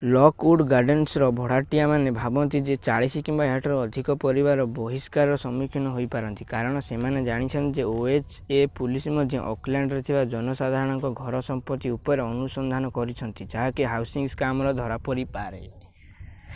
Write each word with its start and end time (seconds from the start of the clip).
Lockwood 0.13 0.61
ଗାର୍ଡେନ୍ସର 0.69 1.25
ଭଡ଼ାଟିଆମାନେ 1.39 2.13
ଭାବନ୍ତି 2.13 2.61
ଯେ 2.69 2.77
40 2.85 3.19
କିମ୍ବା 3.27 3.45
ଏହାଠାରୁ 3.49 3.75
ଅଧିକ 3.81 4.15
ପରିବାର 4.23 4.65
ବହିଷ୍କାରର 4.79 5.37
ସମ୍ମୁଖୀନ 5.43 5.91
ହୋଇ 5.97 6.07
ପାରନ୍ତି 6.15 6.47
କାରଣ 6.53 6.81
ସେମାନେ 6.87 7.21
ଜାଣିଛନ୍ତି 7.27 7.77
ଯେ 7.81 7.85
ଓଏଚ୍ 7.91 8.39
ଏ 8.59 8.63
ପୋଲିସ୍ 8.79 9.07
ମଧ୍ୟ 9.19 9.43
ଓକଲ୍ୟାଣ୍ଡରେ 9.51 10.05
ଥିବା 10.09 10.23
ଜନସାଧାରଣଙ୍କ 10.33 11.13
ଘର 11.25 11.43
ସମ୍ପତ୍ତି 11.49 11.93
ଉପରେ 11.99 12.27
ଅନୁସନ୍ଧାନ 12.31 12.91
କରୁଛନ୍ତି 12.97 13.49
ଯାହା 13.55 13.89
ହାଉସିଂ 13.95 14.27
ସ୍କାମରେ 14.35 14.75
ଧରା 14.83 14.99
ପରିପାରେ 15.11 15.63